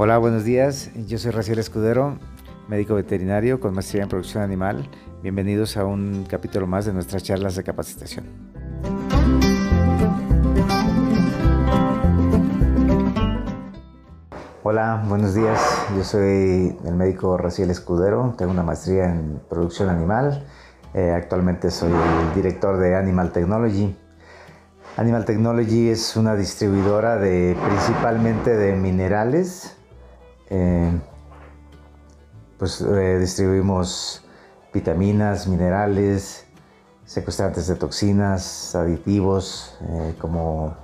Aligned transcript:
Hola, 0.00 0.16
buenos 0.18 0.44
días. 0.44 0.92
Yo 1.08 1.18
soy 1.18 1.32
Raciel 1.32 1.58
Escudero, 1.58 2.20
médico 2.68 2.94
veterinario 2.94 3.58
con 3.58 3.74
maestría 3.74 4.04
en 4.04 4.08
producción 4.08 4.44
animal. 4.44 4.88
Bienvenidos 5.24 5.76
a 5.76 5.84
un 5.84 6.24
capítulo 6.30 6.68
más 6.68 6.84
de 6.84 6.92
nuestras 6.92 7.24
charlas 7.24 7.56
de 7.56 7.64
capacitación. 7.64 8.26
Hola, 14.62 15.02
buenos 15.08 15.34
días. 15.34 15.60
Yo 15.96 16.04
soy 16.04 16.78
el 16.84 16.94
médico 16.94 17.36
Raciel 17.36 17.70
Escudero. 17.70 18.36
Tengo 18.38 18.52
una 18.52 18.62
maestría 18.62 19.06
en 19.06 19.40
producción 19.50 19.88
animal. 19.88 20.46
Eh, 20.94 21.10
actualmente 21.10 21.72
soy 21.72 21.90
el 21.90 22.34
director 22.36 22.78
de 22.78 22.94
Animal 22.94 23.32
Technology. 23.32 23.96
Animal 24.96 25.24
Technology 25.24 25.88
es 25.88 26.16
una 26.16 26.36
distribuidora 26.36 27.16
de 27.16 27.56
principalmente 27.66 28.56
de 28.56 28.76
minerales 28.76 29.74
eh, 30.50 30.90
pues 32.58 32.80
eh, 32.80 33.18
distribuimos 33.18 34.24
vitaminas, 34.72 35.46
minerales, 35.46 36.46
secuestrantes 37.04 37.66
de 37.66 37.74
toxinas, 37.74 38.74
aditivos, 38.74 39.78
eh, 39.82 40.14
como 40.20 40.76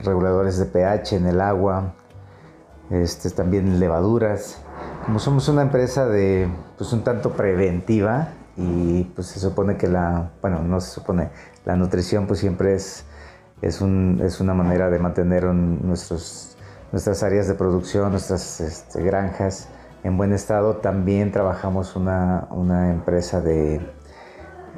reguladores 0.00 0.58
de 0.58 0.64
pH 0.66 1.16
en 1.16 1.26
el 1.26 1.40
agua, 1.40 1.94
este, 2.90 3.30
también 3.30 3.78
levaduras. 3.78 4.58
Como 5.04 5.18
somos 5.18 5.48
una 5.48 5.62
empresa 5.62 6.06
de, 6.06 6.48
pues 6.76 6.92
un 6.92 7.04
tanto 7.04 7.32
preventiva 7.32 8.28
y 8.56 9.04
pues 9.14 9.28
se 9.28 9.40
supone 9.40 9.76
que 9.76 9.86
la, 9.86 10.30
bueno, 10.40 10.62
no 10.62 10.80
se 10.80 10.90
supone, 10.90 11.30
la 11.64 11.76
nutrición 11.76 12.26
pues 12.26 12.40
siempre 12.40 12.74
es, 12.74 13.04
es, 13.62 13.80
un, 13.80 14.20
es 14.24 14.40
una 14.40 14.54
manera 14.54 14.90
de 14.90 14.98
mantener 14.98 15.44
nuestros 15.44 16.53
nuestras 16.94 17.24
áreas 17.24 17.48
de 17.48 17.54
producción, 17.54 18.12
nuestras 18.12 18.60
este, 18.60 19.02
granjas 19.02 19.68
en 20.04 20.16
buen 20.16 20.32
estado. 20.32 20.76
También 20.76 21.32
trabajamos 21.32 21.96
una, 21.96 22.46
una 22.52 22.92
empresa 22.92 23.40
de, 23.40 23.80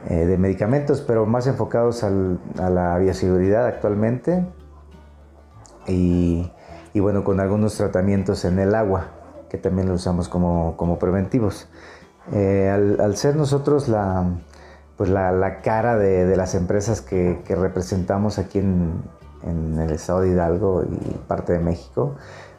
eh, 0.08 0.24
de, 0.24 0.38
medicamentos, 0.38 1.02
pero 1.02 1.26
más 1.26 1.46
enfocados 1.46 2.02
al, 2.04 2.40
a 2.58 2.70
la 2.70 2.96
bioseguridad 2.96 3.66
actualmente. 3.66 4.46
Y, 5.86 6.50
y, 6.94 7.00
bueno, 7.00 7.22
con 7.22 7.38
algunos 7.38 7.76
tratamientos 7.76 8.46
en 8.46 8.60
el 8.60 8.74
agua, 8.74 9.08
que 9.50 9.58
también 9.58 9.86
lo 9.86 9.92
usamos 9.92 10.30
como, 10.30 10.74
como 10.78 10.98
preventivos. 10.98 11.68
Eh, 12.32 12.70
al, 12.98 13.14
ser 13.18 13.36
nosotros 13.36 13.88
la, 13.88 14.24
pues 14.96 15.10
la, 15.10 15.32
la 15.32 15.60
cara 15.60 15.98
de, 15.98 16.24
de, 16.24 16.34
las 16.34 16.54
empresas 16.54 17.02
que, 17.02 17.42
que 17.44 17.54
representamos 17.54 18.38
aquí 18.38 18.60
en, 18.60 19.02
en 19.42 19.78
el 19.78 19.90
estado 19.92 20.20
de 20.20 20.30
Hidalgo 20.30 20.84
y 20.84 21.16
parte 21.26 21.52
de 21.52 21.58
México, 21.58 22.16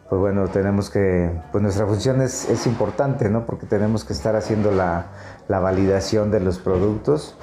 pues 0.09 0.22
bueno, 0.22 0.47
tenemos 0.47 0.89
que, 0.89 1.30
pues 1.52 1.61
nuestra 1.61 1.86
función 1.86 2.22
es, 2.22 2.66
importante, 2.66 3.30
¿no? 3.30 3.45
Porque 3.45 3.66
tenemos 3.66 4.06
que 4.06 4.14
estar 4.14 4.36
haciendo 4.38 4.72
la, 4.72 5.08
validación 5.50 6.31
de 6.31 6.39
los 6.39 6.59
productos, 6.59 7.36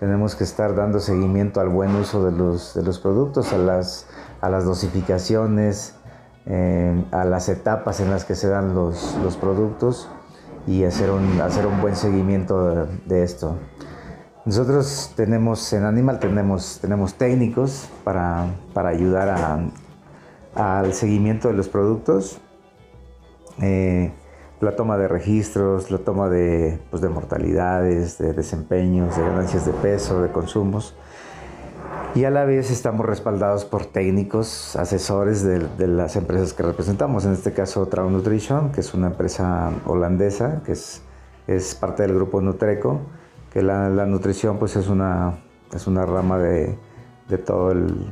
tenemos 0.00 0.34
que 0.34 0.44
estar 0.44 0.74
dando 0.74 1.00
seguimiento 1.00 1.60
al 1.60 1.68
buen 1.68 1.94
uso 1.94 2.24
de 2.24 2.32
los, 2.32 2.74
de 2.74 3.00
productos, 3.00 3.52
a 3.52 3.58
las, 3.58 4.06
dosificaciones, 4.64 5.94
eh, 6.46 7.04
a 7.12 7.24
las 7.24 7.50
etapas 7.50 8.00
en 8.00 8.10
las 8.10 8.24
que 8.24 8.34
se 8.34 8.48
dan 8.48 8.74
los, 8.74 9.16
los 9.22 9.36
productos 9.36 10.08
y 10.66 10.84
hacer 10.84 11.10
un, 11.10 11.40
hacer 11.42 11.66
un 11.66 11.82
buen 11.82 11.96
seguimiento 11.96 12.86
de 13.04 13.22
esto. 13.22 13.56
Nosotros 14.46 15.12
tenemos, 15.16 15.72
en 15.72 15.82
Animal 15.82 16.20
tenemos, 16.20 16.78
tenemos 16.80 17.14
técnicos 17.14 17.88
para, 18.04 18.46
para 18.72 18.90
ayudar 18.90 19.28
a, 19.28 19.58
al 20.54 20.94
seguimiento 20.94 21.48
de 21.48 21.54
los 21.54 21.68
productos, 21.68 22.38
eh, 23.60 24.12
la 24.60 24.76
toma 24.76 24.98
de 24.98 25.08
registros, 25.08 25.90
la 25.90 25.98
toma 25.98 26.28
de, 26.28 26.78
pues, 26.90 27.02
de 27.02 27.08
mortalidades, 27.08 28.18
de 28.18 28.34
desempeños, 28.34 29.16
de 29.16 29.24
ganancias 29.24 29.66
de 29.66 29.72
peso, 29.72 30.22
de 30.22 30.30
consumos. 30.30 30.94
Y 32.14 32.22
a 32.22 32.30
la 32.30 32.44
vez 32.44 32.70
estamos 32.70 33.04
respaldados 33.04 33.64
por 33.64 33.84
técnicos, 33.86 34.76
asesores 34.76 35.42
de, 35.42 35.58
de 35.58 35.88
las 35.88 36.14
empresas 36.14 36.52
que 36.52 36.62
representamos. 36.62 37.24
En 37.24 37.32
este 37.32 37.52
caso, 37.52 37.84
Traum 37.86 38.12
Nutrition, 38.12 38.70
que 38.70 38.80
es 38.80 38.94
una 38.94 39.08
empresa 39.08 39.72
holandesa, 39.86 40.62
que 40.64 40.70
es, 40.70 41.02
es 41.48 41.74
parte 41.74 42.04
del 42.04 42.14
grupo 42.14 42.40
Nutreco 42.40 43.00
que 43.56 43.62
la, 43.62 44.04
nutrición 44.04 44.58
pues 44.58 44.76
es 44.76 44.86
una, 44.86 45.38
es 45.74 45.86
una 45.86 46.04
rama 46.04 46.36
de, 46.36 46.76
de, 47.26 47.38
todo 47.38 47.72
el, 47.72 48.06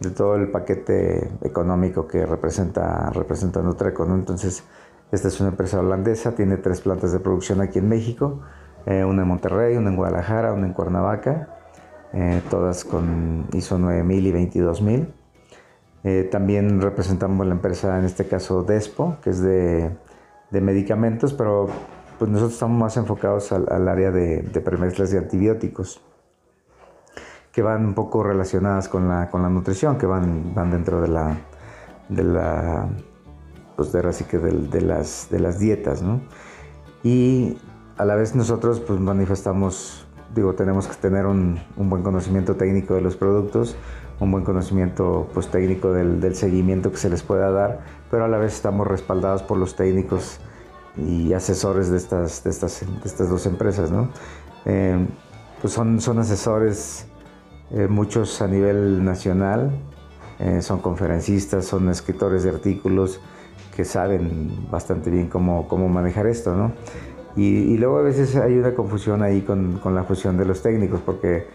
de 0.00 0.10
todo 0.12 0.34
el 0.34 0.50
paquete 0.50 1.30
económico 1.42 2.08
que 2.08 2.24
representa, 2.24 3.10
representa 3.10 3.60
Nutreco. 3.60 4.06
Entonces, 4.06 4.64
esta 5.12 5.28
es 5.28 5.38
una 5.40 5.50
empresa 5.50 5.78
holandesa, 5.78 6.34
tiene 6.34 6.56
tres 6.56 6.80
plantas 6.80 7.12
de 7.12 7.20
producción 7.20 7.60
aquí 7.60 7.80
en 7.80 7.90
México, 7.90 8.40
eh, 8.86 9.04
una 9.04 9.24
en 9.24 9.28
Monterrey, 9.28 9.76
una 9.76 9.90
en 9.90 9.96
Guadalajara, 9.96 10.54
una 10.54 10.68
en 10.68 10.72
Cuernavaca, 10.72 11.50
eh, 12.14 12.40
todas 12.48 12.86
con 12.86 13.44
ISO 13.52 13.78
9000 13.78 14.26
y 14.26 14.32
22000. 14.32 15.12
Eh, 16.02 16.28
también 16.32 16.80
representamos 16.80 17.46
la 17.46 17.52
empresa, 17.52 17.98
en 17.98 18.06
este 18.06 18.26
caso 18.26 18.62
Despo, 18.62 19.18
que 19.20 19.28
es 19.28 19.42
de, 19.42 19.90
de 20.50 20.60
medicamentos, 20.62 21.34
pero 21.34 21.68
pues 22.18 22.30
nosotros 22.30 22.54
estamos 22.54 22.78
más 22.78 22.96
enfocados 22.96 23.52
al, 23.52 23.88
área 23.88 24.10
de, 24.10 24.42
de, 24.42 24.60
premezclas 24.60 25.10
de 25.10 25.18
antibióticos, 25.18 26.00
que 27.52 27.62
van 27.62 27.84
un 27.84 27.94
poco 27.94 28.22
relacionadas 28.22 28.88
con 28.88 29.08
la, 29.08 29.30
con 29.30 29.42
la 29.42 29.48
nutrición, 29.48 29.98
que 29.98 30.06
van, 30.06 30.54
van 30.54 30.70
dentro 30.70 31.00
de 31.00 31.08
la, 31.08 31.36
de 32.08 32.24
la, 32.24 32.88
pues 33.76 33.92
de, 33.92 34.00
así 34.00 34.24
que 34.24 34.38
de, 34.38 34.80
las, 34.80 35.28
de 35.30 35.40
las 35.40 35.58
dietas, 35.58 36.02
¿no? 36.02 36.20
Y 37.02 37.58
a 37.98 38.04
la 38.04 38.16
vez 38.16 38.34
nosotros 38.34 38.80
pues 38.80 38.98
manifestamos, 39.00 40.06
digo, 40.34 40.54
tenemos 40.54 40.86
que 40.86 40.96
tener 40.96 41.26
un, 41.26 41.60
un 41.76 41.90
buen 41.90 42.02
conocimiento 42.02 42.56
técnico 42.56 42.94
de 42.94 43.00
los 43.00 43.16
productos, 43.16 43.76
un 44.20 44.32
buen 44.32 44.44
conocimiento 44.44 45.28
pues, 45.34 45.48
técnico 45.48 45.92
del, 45.92 46.20
del, 46.20 46.34
seguimiento 46.34 46.90
que 46.90 46.96
se 46.96 47.10
les 47.10 47.22
pueda 47.22 47.50
dar, 47.50 47.80
pero 48.10 48.24
a 48.24 48.28
la 48.28 48.38
vez 48.38 48.54
estamos 48.54 48.86
respaldados 48.86 49.42
por 49.42 49.58
los 49.58 49.76
técnicos 49.76 50.40
y 50.96 51.32
asesores 51.32 51.90
de 51.90 51.98
estas, 51.98 52.42
de 52.44 52.50
estas, 52.50 52.80
de 52.80 53.08
estas 53.08 53.28
dos 53.28 53.46
empresas. 53.46 53.90
¿no? 53.90 54.10
Eh, 54.64 55.06
pues 55.60 55.72
son, 55.72 56.00
son 56.00 56.18
asesores, 56.18 57.06
eh, 57.70 57.86
muchos 57.88 58.40
a 58.42 58.46
nivel 58.46 59.04
nacional, 59.04 59.70
eh, 60.38 60.62
son 60.62 60.80
conferencistas, 60.80 61.64
son 61.64 61.88
escritores 61.88 62.44
de 62.44 62.50
artículos 62.50 63.20
que 63.74 63.84
saben 63.84 64.68
bastante 64.70 65.10
bien 65.10 65.28
cómo, 65.28 65.68
cómo 65.68 65.88
manejar 65.88 66.26
esto. 66.26 66.54
¿no? 66.54 66.72
Y, 67.36 67.42
y, 67.44 67.76
luego 67.76 67.98
a 67.98 68.02
veces 68.02 68.34
hay 68.36 68.56
una 68.56 68.74
confusión 68.74 69.22
ahí 69.22 69.42
con, 69.42 69.78
con 69.78 69.94
la 69.94 70.04
fusión 70.04 70.38
de 70.38 70.46
los 70.46 70.62
técnicos, 70.62 71.00
porque 71.04 71.46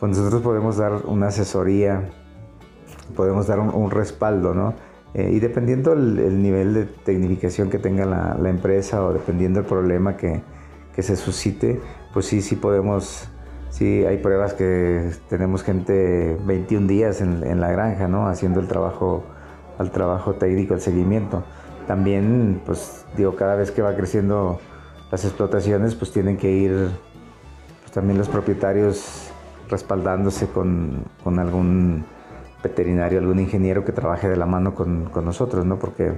pues 0.00 0.16
nosotros 0.16 0.42
podemos 0.42 0.76
dar 0.76 1.06
una 1.06 1.28
asesoría, 1.28 2.10
podemos 3.14 3.46
dar 3.46 3.60
un, 3.60 3.72
un 3.72 3.90
respaldo, 3.90 4.54
¿no? 4.54 4.74
Eh, 5.14 5.30
y 5.32 5.40
dependiendo 5.40 5.94
el, 5.94 6.42
nivel 6.42 6.74
de 6.74 6.84
tecnificación 6.84 7.70
que 7.70 7.78
tenga 7.78 8.04
la, 8.04 8.36
la 8.40 8.50
empresa 8.50 9.04
o 9.04 9.12
dependiendo 9.12 9.60
el 9.60 9.66
problema 9.66 10.16
que, 10.16 10.42
que, 10.94 11.02
se 11.02 11.16
suscite, 11.16 11.80
pues 12.12 12.26
sí, 12.26 12.42
sí 12.42 12.56
podemos, 12.56 13.28
sí 13.70 14.04
hay 14.04 14.18
pruebas 14.18 14.52
que 14.52 15.10
tenemos 15.28 15.62
gente 15.62 16.36
21 16.44 16.86
días 16.86 17.20
en, 17.20 17.42
en 17.44 17.60
la 17.60 17.70
granja, 17.70 18.06
¿no? 18.06 18.28
Haciendo 18.28 18.60
el 18.60 18.68
trabajo, 18.68 19.24
el 19.80 19.90
trabajo 19.90 20.34
técnico, 20.34 20.74
el 20.74 20.80
seguimiento. 20.80 21.42
También, 21.86 22.60
pues 22.66 23.06
digo, 23.16 23.34
cada 23.34 23.54
vez 23.56 23.70
que 23.70 23.80
va 23.80 23.96
creciendo 23.96 24.60
las 25.10 25.24
explotaciones, 25.24 25.94
pues 25.94 26.12
tienen 26.12 26.36
que 26.36 26.50
ir 26.50 26.90
pues, 27.80 27.92
también 27.92 28.18
los 28.18 28.28
propietarios 28.28 29.30
respaldándose 29.70 30.48
con, 30.48 31.04
con 31.24 31.38
algún 31.38 32.04
veterinario, 32.62 33.18
algún 33.18 33.40
ingeniero 33.40 33.84
que 33.84 33.92
trabaje 33.92 34.28
de 34.28 34.36
la 34.36 34.46
mano 34.46 34.74
con, 34.74 35.06
con 35.06 35.24
nosotros, 35.24 35.64
¿no? 35.64 35.78
Porque, 35.78 36.12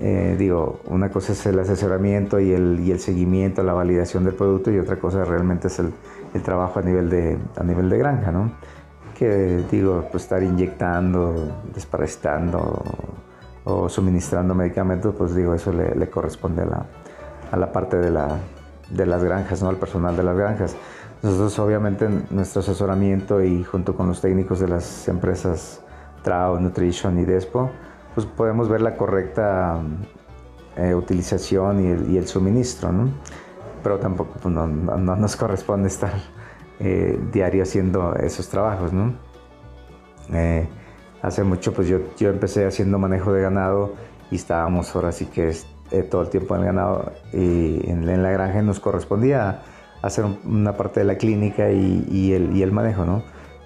eh, 0.00 0.36
digo, 0.38 0.80
una 0.86 1.10
cosa 1.10 1.32
es 1.32 1.46
el 1.46 1.58
asesoramiento 1.58 2.40
y 2.40 2.52
el, 2.52 2.80
y 2.80 2.90
el 2.90 3.00
seguimiento, 3.00 3.62
la 3.62 3.74
validación 3.74 4.24
del 4.24 4.34
producto 4.34 4.70
y 4.70 4.78
otra 4.78 4.96
cosa 4.98 5.24
realmente 5.24 5.68
es 5.68 5.78
el, 5.78 5.92
el 6.34 6.42
trabajo 6.42 6.78
a 6.78 6.82
nivel, 6.82 7.10
de, 7.10 7.38
a 7.56 7.64
nivel 7.64 7.90
de 7.90 7.98
granja, 7.98 8.32
¿no? 8.32 8.52
Que, 9.16 9.64
digo, 9.70 10.06
pues 10.10 10.24
estar 10.24 10.42
inyectando, 10.42 11.34
desparasitando 11.74 12.82
o 13.64 13.88
suministrando 13.88 14.54
medicamentos, 14.54 15.14
pues 15.16 15.34
digo, 15.34 15.54
eso 15.54 15.72
le, 15.72 15.94
le 15.94 16.08
corresponde 16.08 16.62
a 16.62 16.66
la, 16.66 16.86
a 17.50 17.56
la 17.56 17.72
parte 17.72 17.98
de, 17.98 18.10
la, 18.10 18.38
de 18.90 19.06
las 19.06 19.22
granjas, 19.22 19.62
¿no? 19.62 19.68
Al 19.68 19.76
personal 19.76 20.16
de 20.16 20.22
las 20.22 20.36
granjas. 20.36 20.76
Nosotros 21.22 21.58
obviamente 21.58 22.08
nuestro 22.30 22.60
asesoramiento 22.60 23.42
y 23.42 23.64
junto 23.64 23.96
con 23.96 24.08
los 24.08 24.20
técnicos 24.20 24.60
de 24.60 24.68
las 24.68 25.08
empresas 25.08 25.82
Trao, 26.22 26.60
Nutrition 26.60 27.18
y 27.18 27.24
Despo, 27.24 27.70
pues 28.14 28.26
podemos 28.26 28.68
ver 28.68 28.80
la 28.80 28.96
correcta 28.96 29.80
eh, 30.76 30.94
utilización 30.94 32.08
y 32.10 32.16
el, 32.16 32.26
suministro, 32.26 32.92
¿no? 32.92 33.10
Pero 33.82 33.98
tampoco 33.98 34.34
pues 34.40 34.54
no, 34.54 34.66
no, 34.66 34.96
no, 34.96 35.16
nos 35.16 35.36
corresponde 35.36 35.88
estar 35.88 36.12
eh, 36.80 37.18
diario 37.32 37.64
haciendo 37.64 38.14
esos 38.14 38.48
trabajos, 38.48 38.92
¿no? 38.92 39.14
Eh, 40.32 40.68
hace 41.22 41.42
mucho 41.42 41.72
pues 41.72 41.88
yo, 41.88 41.98
yo 42.16 42.30
empecé 42.30 42.66
haciendo 42.66 42.98
manejo 42.98 43.32
de 43.32 43.42
ganado 43.42 43.94
y 44.30 44.36
estábamos 44.36 44.94
ahora 44.94 45.10
sí 45.10 45.26
que 45.26 45.52
eh, 45.90 46.02
todo 46.02 46.22
el 46.22 46.28
tiempo 46.28 46.54
en 46.54 46.60
el 46.60 46.66
ganado 46.66 47.12
y 47.32 47.88
en, 47.90 48.22
la 48.22 48.30
granja 48.30 48.62
nos 48.62 48.78
correspondía 48.78 49.62
hacer 50.02 50.24
una 50.44 50.76
parte 50.76 51.00
de 51.00 51.06
la 51.06 51.16
clínica 51.16 51.70
y, 51.70 52.32
el, 52.32 52.56
y 52.56 52.62
el, 52.62 52.72
manejo, 52.72 53.04
¿no? 53.04 53.22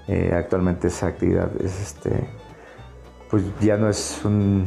Eh, 0.08 0.32
actualmente 0.34 0.88
esa 0.88 1.06
actividad 1.06 1.50
es 1.60 1.80
este, 1.80 2.26
pues 3.30 3.44
ya 3.60 3.76
no 3.76 3.88
es 3.88 4.20
un, 4.24 4.66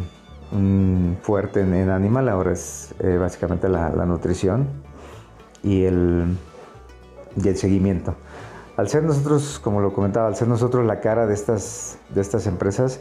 fuerte 1.21 1.61
en, 1.61 1.89
animal, 1.89 2.29
ahora 2.29 2.53
es 2.53 2.95
eh, 2.99 3.17
básicamente 3.17 3.67
la, 3.67 3.89
nutrición 4.05 4.67
y 5.63 5.83
el, 5.83 6.37
y 7.35 7.47
el 7.47 7.57
seguimiento. 7.57 8.15
Al 8.77 8.89
ser 8.89 9.03
nosotros, 9.03 9.59
como 9.59 9.81
lo 9.81 9.93
comentaba, 9.93 10.27
al 10.27 10.35
ser 10.35 10.47
nosotros 10.47 10.85
la 10.85 10.99
cara 10.99 11.27
de 11.27 11.33
estas, 11.33 11.97
de 12.09 12.21
estas 12.21 12.45
empresas, 12.47 12.99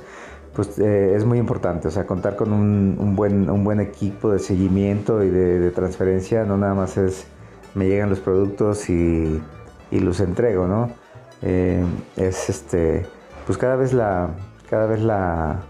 pues 0.55 0.79
eh, 0.79 1.15
es 1.17 1.25
muy 1.25 1.39
importante, 1.39 1.89
o 1.89 1.91
sea, 1.91 2.07
contar 2.07 2.37
con 2.37 2.53
un, 2.53 3.17
buen, 3.17 3.51
un 3.51 3.65
buen 3.65 3.81
equipo 3.81 4.31
de 4.31 4.39
seguimiento 4.39 5.23
y 5.25 5.31
de, 5.31 5.71
transferencia, 5.73 6.45
no 6.45 6.57
nada 6.57 6.75
más 6.75 6.97
es 6.97 7.27
me 7.75 7.87
llegan 7.89 8.11
los 8.11 8.21
productos 8.21 8.89
y, 8.91 9.43
los 9.91 10.19
entrego, 10.19 10.67
¿no? 10.67 10.91
Eh, 11.43 11.85
es 12.17 12.51
este, 12.51 13.07
pues 13.47 13.59
cada 13.59 13.77
vez 13.77 13.93
la, 13.93 14.31
cada 14.69 14.87
vez 14.87 15.01
la, 15.01 15.61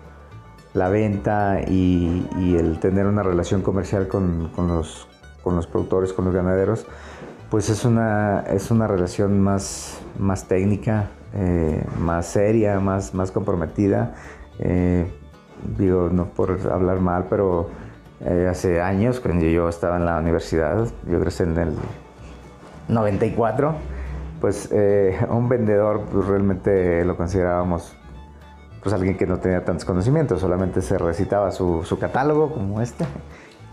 la 0.74 0.88
venta 0.88 1.60
y, 1.66 2.56
el 2.58 2.78
tener 2.80 3.06
una 3.06 3.22
relación 3.22 3.62
comercial 3.62 4.08
con, 4.08 4.50
los, 4.56 5.08
con 5.42 5.56
los 5.56 5.66
productores, 5.66 6.12
con 6.12 6.24
los 6.24 6.34
ganaderos, 6.34 6.86
pues 7.50 7.70
es 7.70 7.84
una, 7.84 8.40
es 8.40 8.70
una 8.70 8.86
relación 8.86 9.40
más, 9.40 10.00
más 10.18 10.48
técnica, 10.48 11.10
eh, 11.34 11.84
más 12.00 12.26
seria, 12.26 12.80
más, 12.80 13.14
más 13.14 13.30
comprometida. 13.30 14.14
Eh, 14.58 15.06
digo, 15.78 16.08
no 16.10 16.26
por 16.26 16.58
hablar 16.70 17.00
mal, 17.00 17.26
pero 17.30 17.68
eh, 18.20 18.48
hace 18.50 18.80
años, 18.80 19.20
cuando 19.20 19.46
yo 19.46 19.68
estaba 19.68 19.96
en 19.96 20.04
la 20.06 20.18
universidad, 20.18 20.86
yo 21.08 21.20
crecí 21.20 21.42
en 21.42 21.58
el 21.58 21.74
94, 22.88 23.74
pues 24.40 24.70
un 25.30 25.48
vendedor 25.48 26.02
pues, 26.12 26.26
realmente 26.26 27.04
lo 27.04 27.16
considerábamos 27.16 27.96
pues 28.82 28.94
alguien 28.94 29.16
que 29.16 29.26
no 29.26 29.38
tenía 29.38 29.64
tantos 29.64 29.86
conocimientos, 29.86 30.40
solamente 30.40 30.82
se 30.82 30.98
recitaba 30.98 31.50
su, 31.50 31.82
su 31.84 31.98
catálogo 31.98 32.52
como 32.52 32.82
este 32.82 33.06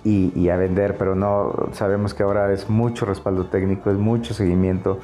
y, 0.03 0.49
a 0.49 0.57
vender, 0.57 0.97
pero 0.97 1.15
no 1.15 1.69
sabemos 1.73 2.13
que 2.13 2.23
ahora 2.23 2.51
es 2.51 2.69
mucho 2.69 3.05
respaldo 3.05 3.45
técnico, 3.45 3.91
es 3.91 3.97
mucho 3.97 4.33
seguimiento. 4.33 4.99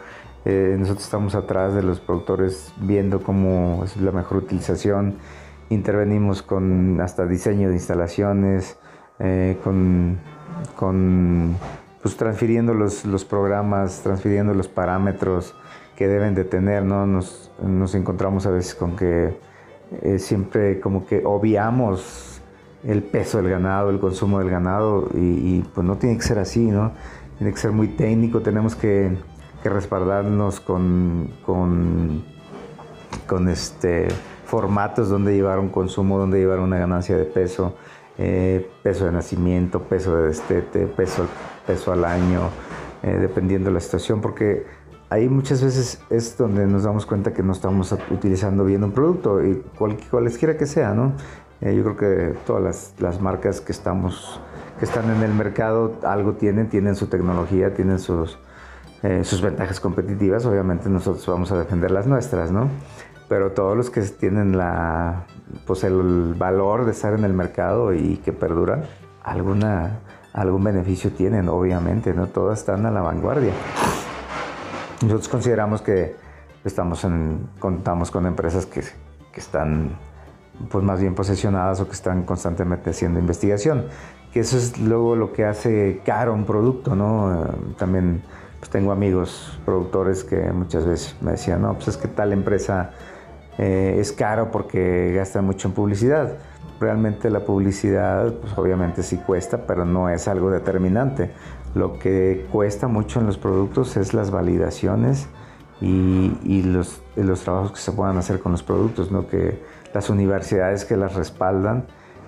Eh, 0.45 0.75
nosotros 0.79 1.03
estamos 1.03 1.35
atrás 1.35 1.75
de 1.75 1.83
los 1.83 1.99
productores 1.99 2.73
viendo 2.77 3.21
cómo 3.21 3.83
es 3.83 3.97
la 3.97 4.11
mejor 4.11 4.37
utilización. 4.39 5.17
Intervenimos 5.69 6.41
con 6.41 6.99
hasta 7.01 7.25
diseño 7.25 7.67
de 7.69 7.75
instalaciones, 7.75 8.77
eh, 9.19 9.57
con, 9.63 10.17
con 10.75 11.55
pues, 12.01 12.15
transfiriendo 12.17 12.73
los, 12.73 13.05
los, 13.05 13.25
programas, 13.25 14.01
transfiriendo 14.01 14.53
los 14.53 14.67
parámetros 14.67 15.55
que 15.95 16.07
deben 16.07 16.35
de 16.35 16.43
tener. 16.43 16.83
¿no? 16.83 17.05
Nos, 17.05 17.51
nos 17.61 17.95
encontramos 17.95 18.45
a 18.45 18.51
veces 18.51 18.75
con 18.75 18.95
que 18.95 19.37
eh, 20.01 20.19
siempre 20.19 20.79
como 20.81 21.05
que 21.05 21.21
obviamos 21.25 22.41
el 22.83 23.03
peso 23.03 23.37
del 23.37 23.49
ganado, 23.49 23.89
el 23.89 23.99
consumo 23.99 24.39
del 24.39 24.49
ganado 24.49 25.09
y, 25.13 25.61
pues 25.73 25.85
no 25.85 25.97
tiene 25.97 26.17
que 26.17 26.23
ser 26.23 26.39
así, 26.39 26.65
¿no? 26.65 26.91
Tiene 27.37 27.53
que 27.53 27.59
ser 27.59 27.71
muy 27.71 27.87
técnico, 27.89 28.41
tenemos 28.41 28.75
que, 28.75 29.17
respaldarnos 29.63 30.61
con, 30.61 31.29
con, 31.45 32.23
este, 33.49 34.07
formatos 34.45 35.09
donde 35.09 35.33
llevar 35.33 35.59
un 35.59 35.67
consumo, 35.67 36.17
donde 36.17 36.39
llevar 36.39 36.59
una 36.59 36.77
ganancia 36.77 37.17
de 37.17 37.25
peso, 37.25 37.75
eh, 38.17 38.69
peso 38.83 39.05
de 39.05 39.11
nacimiento, 39.11 39.83
peso 39.83 40.15
de 40.15 40.27
destete, 40.27 40.87
peso, 40.87 41.27
peso 41.65 41.91
al 41.91 42.05
año, 42.05 42.49
eh, 43.03 43.17
dependiendo 43.19 43.69
de 43.69 43.75
la 43.75 43.79
situación, 43.79 44.21
porque 44.21 44.65
ahí 45.09 45.29
muchas 45.29 45.63
veces 45.63 46.01
es 46.09 46.37
donde 46.37 46.65
nos 46.65 46.83
damos 46.83 47.05
cuenta 47.05 47.33
que 47.33 47.43
no 47.43 47.53
estamos 47.53 47.91
utilizando 48.11 48.65
bien 48.65 48.83
un 48.83 48.91
producto, 48.91 49.43
y 49.43 49.63
cual, 49.77 49.97
cualesquiera 50.09 50.57
que 50.57 50.65
sea, 50.65 50.93
¿no? 50.93 51.13
Eh, 51.61 51.75
yo 51.75 51.83
creo 51.83 51.97
que 51.97 52.37
todas 52.45 52.93
las, 52.99 53.21
marcas 53.21 53.61
que, 53.61 53.71
estamos, 53.71 54.39
que 54.77 54.85
están 54.85 55.09
en 55.09 55.23
el 55.23 55.33
mercado 55.33 55.93
algo 56.03 56.33
tienen, 56.33 56.69
tienen 56.69 56.95
su 56.95 57.07
tecnología, 57.07 57.73
tienen 57.73 57.97
sus, 57.97 58.37
eh, 59.01 59.23
sus 59.23 59.41
ventajas 59.41 59.79
competitivas. 59.79 60.45
Obviamente 60.45 60.87
nosotros 60.89 61.25
vamos 61.25 61.51
a 61.51 61.57
defender 61.57 61.89
las 61.89 62.05
nuestras, 62.05 62.51
¿no? 62.51 62.69
Pero 63.27 63.51
todos 63.51 63.75
los 63.75 63.89
que 63.89 64.01
tienen 64.01 64.57
la, 64.57 65.25
pues 65.65 65.83
el 65.83 66.33
valor 66.37 66.85
de 66.85 66.91
estar 66.91 67.13
en 67.13 67.25
el 67.25 67.33
mercado 67.33 67.93
y 67.93 68.17
que 68.17 68.31
perduran, 68.31 68.83
alguna, 69.23 69.99
algún 70.33 70.63
beneficio 70.63 71.11
tienen, 71.11 71.49
obviamente, 71.49 72.13
¿no? 72.13 72.27
Todas 72.27 72.59
están 72.59 72.85
a 72.85 72.91
la 72.91 73.01
vanguardia. 73.01 73.51
Nosotros 75.01 75.27
consideramos 75.27 75.81
que 75.81 76.15
estamos 76.63 77.03
en, 77.03 77.49
contamos 77.59 78.11
con 78.11 78.25
empresas 78.25 78.65
que, 78.65 78.81
que 78.81 79.39
están 79.39 79.97
pues 80.69 80.83
más 80.83 80.99
bien 80.99 81.13
posesionadas 81.13 81.79
o 81.81 81.85
que 81.85 81.93
están 81.93 82.23
constantemente 82.23 82.89
haciendo 82.89 83.19
investigación. 83.19 83.85
Que 84.31 84.39
eso 84.41 84.57
es 84.57 84.79
luego 84.79 85.15
lo 85.15 85.33
que 85.33 85.45
hace 85.45 86.01
caro 86.05 86.33
un 86.33 86.45
producto, 86.45 86.95
¿no? 86.95 87.45
También 87.77 88.23
pues 88.59 88.69
tengo 88.69 88.91
amigos 88.91 89.59
productores 89.65 90.23
que 90.23 90.51
muchas 90.51 90.85
veces 90.85 91.15
me 91.21 91.31
decían, 91.31 91.61
no, 91.61 91.73
pues 91.75 91.89
es 91.89 91.97
que 91.97 92.07
tal 92.07 92.33
empresa 92.33 92.91
eh, 93.57 93.97
es 93.99 94.11
caro 94.11 94.51
porque 94.51 95.13
gasta 95.15 95.41
mucho 95.41 95.67
en 95.67 95.73
publicidad. 95.73 96.33
Realmente 96.79 97.29
la 97.29 97.39
publicidad, 97.39 98.33
pues 98.33 98.57
obviamente 98.57 99.01
sí 99.03 99.17
cuesta, 99.17 99.65
pero 99.65 99.85
no 99.85 100.09
es 100.09 100.27
algo 100.27 100.51
determinante. 100.51 101.31
Lo 101.73 101.97
que 101.99 102.45
cuesta 102.51 102.87
mucho 102.87 103.19
en 103.19 103.25
los 103.25 103.37
productos 103.37 103.97
es 103.97 104.13
las 104.13 104.31
validaciones 104.31 105.27
y, 105.81 106.37
y 106.43 106.63
los, 106.63 107.01
los, 107.15 107.41
trabajos 107.41 107.71
que 107.71 107.79
se 107.79 107.91
puedan 107.91 108.17
hacer 108.17 108.39
con 108.39 108.51
los 108.51 108.63
productos, 108.63 109.11
¿no? 109.11 109.27
Que, 109.27 109.59
las 109.93 110.09
universidades 110.09 110.85
que 110.85 110.95
las 110.95 111.15
respaldan, 111.15 111.87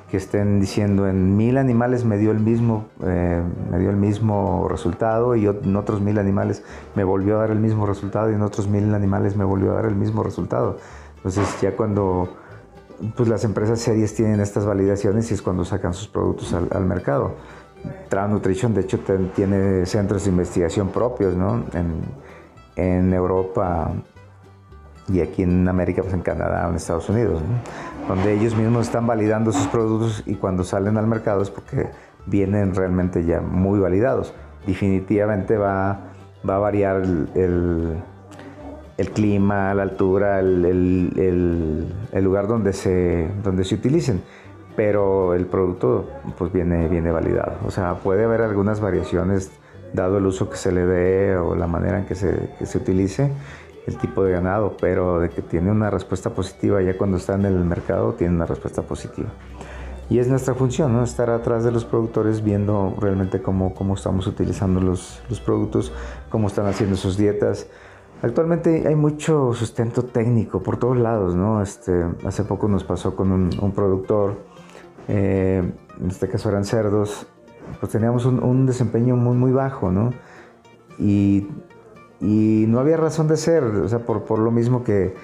que 0.09 0.17
estén 0.17 0.59
diciendo 0.59 1.07
en 1.07 1.37
mil 1.37 1.57
animales 1.57 2.03
me 2.03 2.17
dio 2.17 2.31
el 2.31 2.39
mismo, 2.39 2.85
eh, 3.03 3.43
me 3.69 3.77
dio 3.77 3.91
el 3.91 3.95
mismo 3.95 4.67
resultado 4.67 5.35
y 5.35 5.45
en 5.45 5.75
otros 5.75 6.01
mil 6.01 6.17
animales 6.17 6.63
me 6.95 7.03
volvió 7.03 7.37
a 7.37 7.41
dar 7.41 7.51
el 7.51 7.59
mismo 7.59 7.85
resultado 7.85 8.31
y 8.31 8.33
en 8.33 8.41
otros 8.41 8.67
mil 8.67 8.93
animales 8.95 9.35
me 9.35 9.43
volvió 9.43 9.71
a 9.71 9.75
dar 9.75 9.85
el 9.85 9.95
mismo 9.95 10.23
resultado. 10.23 10.77
Entonces 11.19 11.61
ya 11.61 11.75
cuando 11.75 12.29
pues 13.15 13.29
las 13.29 13.43
empresas 13.43 13.79
serias 13.79 14.13
tienen 14.13 14.39
estas 14.39 14.65
validaciones 14.65 15.29
y 15.31 15.33
es 15.33 15.41
cuando 15.41 15.63
sacan 15.65 15.93
sus 15.93 16.07
productos 16.07 16.53
al, 16.53 16.85
mercado. 16.85 17.35
Trav 18.09 18.29
Nutrition 18.29 18.73
de 18.73 18.81
hecho 18.81 18.99
tiene 19.35 19.85
centros 19.85 20.25
de 20.25 20.31
investigación 20.31 20.89
propios, 20.89 21.35
¿no? 21.35 21.63
En, 21.73 23.13
Europa 23.13 23.91
y 25.09 25.19
aquí 25.19 25.43
en 25.43 25.67
América, 25.67 26.01
pues 26.01 26.13
en 26.13 26.21
Canadá 26.21 26.65
o 26.65 26.69
en 26.69 26.77
Estados 26.77 27.09
Unidos, 27.09 27.41
donde 28.07 28.33
ellos 28.33 28.55
mismos 28.55 28.85
están 28.85 29.05
validando 29.05 29.51
sus 29.51 29.67
productos 29.67 30.23
y 30.25 30.35
cuando 30.35 30.63
salen 30.63 30.95
al 30.95 31.05
mercado 31.05 31.41
es 31.41 31.49
porque 31.49 31.89
vienen 32.25 32.73
realmente 32.73 33.25
ya 33.25 33.41
muy 33.41 33.79
validados. 33.79 34.33
Definitivamente 34.65 35.57
va, 35.57 35.99
va 36.47 36.55
a 36.55 36.59
variar 36.59 37.01
el, 37.35 37.97
clima, 39.11 39.73
la 39.73 39.83
altura, 39.83 40.39
el, 40.39 40.65
el, 42.11 42.23
lugar 42.23 42.47
donde 42.47 42.73
se, 42.73 43.29
donde 43.43 43.63
se 43.63 43.75
utilicen, 43.75 44.21
pero 44.75 45.33
el 45.33 45.45
producto 45.45 46.09
pues 46.37 46.51
viene, 46.51 46.87
viene 46.87 47.11
validado. 47.11 47.53
O 47.65 47.71
sea, 47.71 47.95
puede 47.95 48.25
haber 48.25 48.41
algunas 48.41 48.81
variaciones 48.81 49.51
dado 49.93 50.17
el 50.17 50.25
uso 50.25 50.49
que 50.49 50.57
se 50.57 50.71
le 50.71 50.85
dé 50.85 51.37
o 51.37 51.55
la 51.55 51.67
manera 51.67 51.99
en 51.99 52.05
que 52.05 52.15
se, 52.15 52.49
que 52.59 52.65
se 52.65 52.77
utilice, 52.77 53.31
el 53.87 53.97
tipo 53.97 54.23
de 54.23 54.33
ganado, 54.33 54.75
pero 54.79 55.19
de 55.19 55.29
que 55.29 55.41
tiene 55.41 55.71
una 55.71 55.89
respuesta 55.89 56.31
positiva 56.31 56.81
ya 56.81 56.97
cuando 56.97 57.17
está 57.17 57.35
en 57.35 57.45
el 57.45 57.63
mercado, 57.65 58.13
tiene 58.13 58.35
una 58.35 58.45
respuesta 58.45 58.81
positiva. 58.83 59.29
Y 60.09 60.17
es 60.17 60.27
nuestra 60.27 60.55
función, 60.55 60.93
¿no? 60.93 61.03
Estar 61.03 61.29
atrás 61.29 61.63
de 61.63 61.71
los 61.71 61.85
productores 61.85 62.43
viendo 62.43 62.95
realmente 62.99 63.41
cómo, 63.43 63.75
cómo 63.75 63.93
estamos 63.93 64.25
utilizando 64.25 64.81
los, 64.81 65.21
los 65.29 65.39
productos, 65.39 65.91
cómo 66.29 66.47
están 66.47 66.65
haciendo 66.65 66.95
sus 66.95 67.15
dietas. 67.15 67.67
Actualmente 68.21 68.87
hay 68.87 68.95
mucho 68.95 69.53
sustento 69.53 70.03
técnico 70.03 70.61
por 70.61 70.77
todos 70.77 70.97
lados, 70.97 71.35
¿no? 71.35 71.61
Este, 71.61 72.05
hace 72.25 72.43
poco 72.43 72.67
nos 72.67 72.83
pasó 72.83 73.15
con 73.15 73.31
un, 73.31 73.71
productor, 73.71 74.37
eh, 75.07 75.63
en 76.01 76.07
este 76.09 76.27
caso 76.27 76.49
eran 76.49 76.65
cerdos, 76.65 77.27
pues 77.79 77.91
teníamos 77.91 78.25
un, 78.25 78.43
un 78.43 78.65
desempeño 78.65 79.15
muy, 79.15 79.37
muy 79.37 79.51
bajo, 79.51 79.91
¿no? 79.91 80.11
Y 80.97 81.47
no 82.67 82.79
había 82.79 82.97
razón 82.97 83.27
de 83.27 83.37
ser, 83.37 83.63
o 83.63 83.87
sea, 83.87 83.99
por, 83.99 84.39
lo 84.39 84.51
mismo 84.51 84.83
que, 84.83 85.15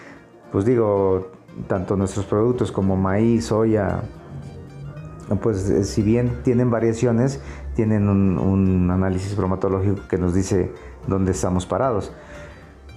pues 0.52 0.66
digo, 0.66 1.32
tanto 1.68 1.98
nuestros 1.98 2.26
productos 2.26 2.72
como 2.72 2.96
maíz, 2.96 3.48
soya, 3.48 4.04
pues 5.42 5.70
eh, 5.70 5.84
si 5.84 6.02
bien 6.02 6.40
tienen 6.44 6.72
variaciones, 6.72 7.42
tienen 7.76 8.08
un, 8.08 8.90
análisis 8.90 9.36
bromatológico 9.36 10.08
que 10.08 10.18
nos 10.18 10.34
dice 10.34 10.72
dónde 11.08 11.32
estamos 11.32 11.66
parados. 11.66 12.14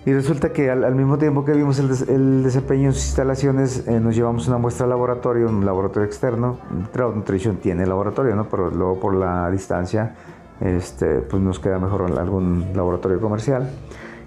Y 0.07 0.12
resulta 0.14 0.52
que 0.52 0.71
al, 0.71 0.95
mismo 0.95 1.19
tiempo 1.19 1.45
que 1.45 1.52
vimos 1.52 1.78
el, 1.78 2.43
desempeño 2.43 2.87
en 2.87 2.95
sus 2.95 3.07
instalaciones, 3.07 3.87
eh, 3.87 4.00
nos 4.00 4.14
llevamos 4.14 4.49
una 4.49 4.57
muestra 4.57 4.85
al 4.85 4.90
laboratorio, 4.90 5.49
un 5.49 5.67
laboratorio 5.67 6.07
externo. 6.07 6.59
Trout 6.93 7.14
Nutrition 7.14 7.57
tiene 7.57 7.85
laboratorio, 7.87 8.35
¿no? 8.35 8.49
Pero 8.49 8.71
luego 8.71 9.00
por 9.00 9.14
la 9.14 9.50
distancia, 9.50 10.14
este, 10.61 11.21
pues 11.21 11.43
nos 11.43 11.59
queda 11.59 11.78
mejor 11.78 12.11
algún 12.19 12.73
laboratorio 12.75 13.21
comercial. 13.21 13.69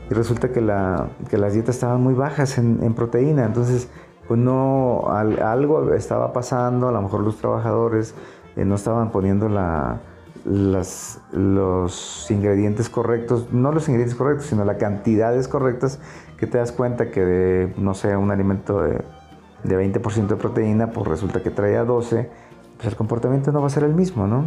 Y 0.10 0.13
resulta 0.13 0.51
que, 0.51 0.62
la, 0.62 1.10
que 1.30 1.38
las 1.38 1.54
dietas 1.54 1.75
estaban 1.75 2.01
muy 2.04 2.13
bajas 2.13 2.58
en, 2.58 2.94
proteína, 2.94 3.46
entonces 3.46 3.90
pues 4.28 4.40
no, 4.40 5.06
algo 5.08 5.94
estaba 5.94 6.32
pasando, 6.34 6.90
a 6.90 6.92
lo 6.92 7.01
mejor 7.01 7.22
los 7.22 7.38
trabajadores 7.38 8.13
eh, 8.56 8.66
no 8.66 8.75
estaban 8.75 9.12
poniendo 9.12 9.50
la, 9.50 10.01
los 10.46 12.30
ingredientes 12.30 12.90
correctos, 12.90 13.52
no 13.52 13.72
los 13.72 13.88
ingredientes 13.88 14.18
correctos, 14.18 14.48
sino 14.48 14.66
las 14.66 14.78
cantidades 14.78 15.48
correctas 15.48 16.00
que 16.38 16.48
te 16.48 16.58
das 16.58 16.72
cuenta 16.72 17.12
que 17.12 17.24
de, 17.24 17.74
no 17.78 17.94
sé, 17.94 18.16
un 18.16 18.32
alimento 18.32 18.82
de, 18.82 19.02
de 19.64 19.92
20% 19.92 20.28
de 20.28 20.36
proteína, 20.36 20.92
pues 20.92 21.08
resulta 21.08 21.44
que 21.44 21.52
traía 21.52 21.84
12, 21.84 22.30
pues 22.78 22.88
el 22.88 22.96
comportamiento 22.96 23.52
no 23.52 23.62
va 23.62 23.68
a 23.68 23.70
ser 23.70 23.84
el 23.84 23.94
mismo, 23.94 24.26
¿no? 24.28 24.46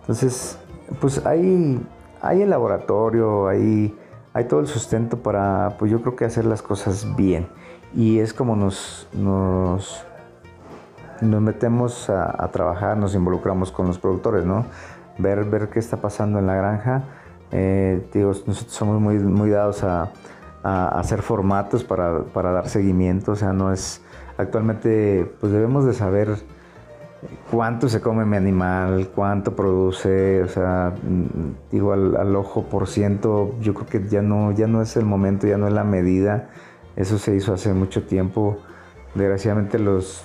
Entonces, 0.00 0.58
pues 1.00 1.24
hay, 1.24 1.80
hay 2.20 2.42
el 2.42 2.50
laboratorio, 2.50 3.46
hay, 3.46 3.96
hay 4.32 4.44
todo 4.44 4.60
el 4.60 4.66
sustento 4.66 5.18
para, 5.18 5.76
pues 5.78 5.92
yo 5.92 6.00
creo 6.02 6.16
que 6.16 6.24
hacer 6.24 6.44
las 6.44 6.62
cosas 6.62 7.14
bien. 7.16 7.46
Y 7.94 8.18
es 8.18 8.34
como 8.34 8.56
nos, 8.56 9.08
nos, 9.12 10.04
nos 11.20 11.40
metemos 11.40 12.10
a 12.10 12.48
trabajar, 12.50 12.96
nos 12.96 13.14
involucramos 13.14 13.70
con 13.70 13.86
los 13.86 13.98
productores, 13.98 14.44
¿no? 14.44 14.66
Ver, 15.18 15.44
ver 15.44 15.68
qué 15.68 15.78
está 15.78 15.98
pasando 15.98 16.38
en 16.38 16.46
la 16.46 16.54
granja. 16.54 17.04
Eh, 17.50 18.06
digo, 18.12 18.28
nosotros 18.28 18.72
somos 18.72 19.00
muy, 19.00 19.18
muy 19.18 19.50
dados 19.50 19.84
a, 19.84 20.10
hacer 20.62 21.22
formatos 21.22 21.82
para, 21.82 22.22
dar 22.34 22.68
seguimiento, 22.68 23.32
o 23.32 23.36
sea, 23.36 23.52
no 23.52 23.72
es... 23.72 24.02
Actualmente, 24.36 25.32
pues 25.40 25.50
debemos 25.50 25.86
de 25.86 25.94
saber 25.94 26.36
cuánto 27.50 27.88
se 27.88 28.00
come 28.00 28.24
mi 28.24 28.36
animal, 28.36 29.08
cuánto 29.14 29.56
produce, 29.56 30.42
o 30.42 30.48
sea, 30.48 30.92
mm, 31.02 31.72
digo, 31.72 31.92
al, 31.92 32.36
ojo 32.36 32.64
por 32.64 32.86
ciento, 32.86 33.54
yo 33.60 33.72
creo 33.72 33.86
que 33.86 34.08
ya 34.08 34.20
no, 34.20 34.52
ya 34.52 34.66
no 34.66 34.82
es 34.82 34.96
el 34.96 35.06
momento, 35.06 35.46
ya 35.46 35.56
no 35.56 35.66
es 35.66 35.72
la 35.72 35.84
medida, 35.84 36.50
eso 36.96 37.18
se 37.18 37.34
hizo 37.34 37.54
hace 37.54 37.72
mucho 37.72 38.04
tiempo. 38.04 38.58
Desgraciadamente 39.14 39.78
los, 39.78 40.24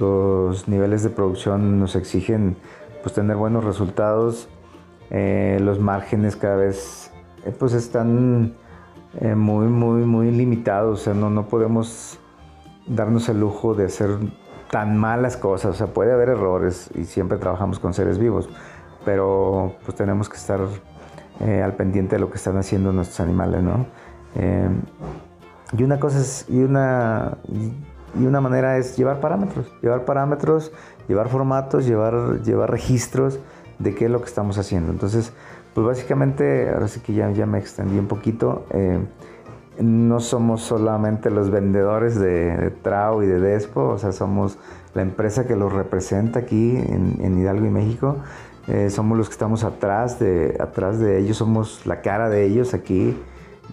los 0.00 0.68
niveles 0.68 1.02
de 1.02 1.10
producción 1.10 1.78
nos 1.78 1.96
exigen 1.96 2.56
pues 3.02 3.14
tener 3.14 3.36
buenos 3.36 3.64
resultados. 3.64 4.48
Eh, 5.10 5.58
los 5.60 5.78
márgenes 5.78 6.36
cada 6.36 6.56
vez 6.56 7.10
eh, 7.44 7.54
pues 7.58 7.74
están 7.74 8.54
eh, 9.20 9.34
muy, 9.34 9.66
muy, 9.66 10.04
muy 10.04 10.30
limitados. 10.30 11.00
O 11.00 11.04
sea, 11.04 11.14
no, 11.14 11.28
no 11.28 11.46
podemos 11.48 12.18
darnos 12.86 13.28
el 13.28 13.40
lujo 13.40 13.74
de 13.74 13.86
hacer 13.86 14.10
tan 14.70 14.96
malas 14.96 15.36
cosas. 15.36 15.72
O 15.72 15.74
sea, 15.74 15.88
puede 15.88 16.12
haber 16.12 16.30
errores 16.30 16.90
y 16.94 17.04
siempre 17.04 17.38
trabajamos 17.38 17.78
con 17.78 17.92
seres 17.92 18.18
vivos, 18.18 18.48
pero 19.04 19.74
pues 19.84 19.96
tenemos 19.96 20.28
que 20.28 20.36
estar 20.36 20.60
al 21.40 21.74
pendiente 21.74 22.14
de 22.16 22.20
lo 22.20 22.30
que 22.30 22.36
están 22.36 22.56
haciendo 22.56 22.92
nuestros 22.92 23.18
animales, 23.18 23.62
¿no? 23.64 23.86
y 25.76 25.82
una 25.82 25.98
cosa 25.98 26.20
es, 26.20 26.46
y 26.48 26.62
una, 26.62 27.38
y 28.18 28.26
una 28.26 28.40
manera 28.40 28.76
es 28.76 28.96
llevar 28.96 29.20
parámetros, 29.20 29.72
llevar 29.80 30.04
parámetros 30.04 30.72
llevar 31.08 31.28
formatos, 31.28 31.86
llevar, 31.86 32.42
llevar 32.42 32.70
registros 32.70 33.38
de 33.78 33.94
qué 33.94 34.06
es 34.06 34.10
lo 34.10 34.20
que 34.20 34.28
estamos 34.28 34.58
haciendo. 34.58 34.92
Entonces, 34.92 35.32
pues 35.74 35.86
básicamente, 35.86 36.70
ahora 36.70 36.88
sí 36.88 37.00
que 37.00 37.14
ya, 37.14 37.30
ya 37.30 37.46
me 37.46 37.58
extendí 37.58 37.98
un 37.98 38.06
poquito, 38.06 38.66
eh, 38.70 38.98
no 39.80 40.20
somos 40.20 40.62
solamente 40.62 41.30
los 41.30 41.50
vendedores 41.50 42.18
de, 42.18 42.72
Trau 42.82 43.22
y 43.22 43.26
de 43.26 43.40
Despo, 43.40 43.88
o 43.88 43.98
sea, 43.98 44.12
somos 44.12 44.58
la 44.94 45.02
empresa 45.02 45.46
que 45.46 45.56
los 45.56 45.72
representa 45.72 46.40
aquí 46.40 46.76
en, 46.76 47.38
Hidalgo 47.38 47.66
y 47.66 47.70
México. 47.70 48.16
Eh, 48.68 48.90
somos 48.90 49.18
los 49.18 49.28
que 49.28 49.32
estamos 49.32 49.64
atrás 49.64 50.18
de, 50.20 50.56
atrás 50.60 50.98
de 50.98 51.18
ellos, 51.18 51.38
somos 51.38 51.86
la 51.86 52.00
cara 52.02 52.28
de 52.28 52.44
ellos 52.44 52.74
aquí. 52.74 53.18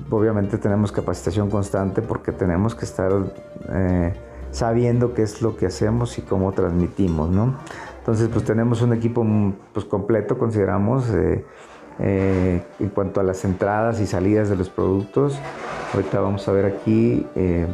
Obviamente 0.09 0.57
tenemos 0.57 0.91
capacitación 0.91 1.50
constante 1.50 2.01
porque 2.01 2.31
tenemos 2.31 2.75
que 2.75 2.86
estar... 2.86 3.12
Eh, 3.69 4.13
sabiendo 4.51 5.13
qué 5.13 5.23
es 5.23 5.41
lo 5.41 5.55
que 5.55 5.67
hacemos 5.67 6.17
y 6.17 6.21
cómo 6.21 6.51
transmitimos, 6.51 7.29
¿no? 7.29 7.55
Entonces, 7.99 8.29
pues 8.29 8.43
tenemos 8.43 8.81
un 8.81 8.93
equipo 8.93 9.23
mm, 9.23 9.53
pues, 9.73 9.85
completo, 9.85 10.37
consideramos, 10.37 11.09
eh, 11.09 11.45
eh, 11.99 12.63
en 12.79 12.89
cuanto 12.89 13.19
a 13.19 13.23
las 13.23 13.43
entradas 13.45 13.99
y 13.99 14.07
salidas 14.07 14.49
de 14.49 14.55
los 14.55 14.69
productos. 14.69 15.37
Ahorita 15.93 16.19
vamos 16.19 16.47
a 16.47 16.51
ver 16.51 16.65
aquí 16.65 17.27
eh, 17.35 17.67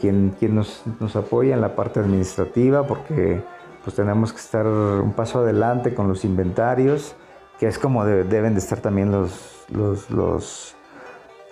quién, 0.00 0.34
quién 0.38 0.54
nos, 0.54 0.82
nos, 0.98 1.14
apoya 1.16 1.54
en 1.54 1.60
la 1.60 1.76
parte 1.76 2.00
administrativa, 2.00 2.86
porque 2.86 3.42
pues 3.84 3.94
tenemos 3.94 4.32
que 4.32 4.38
estar 4.38 4.66
un 4.66 5.12
paso 5.12 5.40
adelante 5.40 5.94
con 5.94 6.08
los 6.08 6.24
inventarios, 6.24 7.14
que 7.58 7.68
es 7.68 7.78
como 7.78 8.04
deben 8.04 8.54
de 8.54 8.60
estar 8.60 8.80
también 8.80 9.12
los, 9.12 9.66
los, 9.68 10.10
los, 10.10 10.74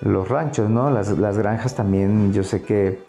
los 0.00 0.28
ranchos, 0.28 0.68
¿no? 0.70 0.90
Las, 0.90 1.16
las 1.18 1.38
granjas 1.38 1.74
también, 1.74 2.32
yo 2.32 2.42
sé 2.44 2.62
que 2.62 3.06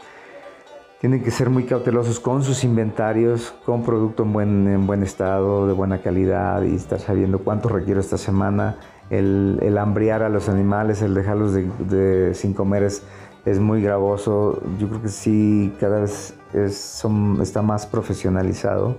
tienen 1.00 1.24
que 1.24 1.32
ser 1.32 1.50
muy 1.50 1.64
cautelosos 1.64 2.20
con 2.20 2.44
sus 2.44 2.64
inventarios, 2.66 3.54
con 3.66 3.84
producto 3.84 4.24
en 4.24 4.34
buen, 4.34 4.68
en 4.68 4.86
buen 4.86 5.02
estado, 5.02 5.66
de 5.66 5.74
buena 5.74 6.02
calidad 6.02 6.62
y 6.64 6.76
estar 6.76 7.00
sabiendo 7.00 7.40
cuánto 7.40 7.70
requiero 7.70 8.02
esta 8.02 8.18
semana. 8.18 8.78
El, 9.10 9.60
el 9.62 9.78
hambriar 9.78 10.24
a 10.24 10.30
los 10.30 10.50
animales, 10.50 11.02
el 11.02 11.14
dejarlos 11.14 11.54
de, 11.54 12.34
sin 12.36 12.54
comer 12.54 12.84
es, 12.84 13.04
es, 13.46 13.60
muy 13.60 13.82
gravoso. 13.82 14.62
Yo 14.78 14.90
creo 14.90 15.02
que 15.02 15.08
sí, 15.08 15.74
cada 15.80 16.02
vez 16.02 16.36
es, 16.54 17.04
está 17.42 17.62
más 17.62 17.86
profesionalizado. 17.88 18.98